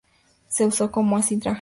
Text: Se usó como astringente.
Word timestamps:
Se 0.49 0.65
usó 0.65 0.91
como 0.91 1.15
astringente. 1.15 1.49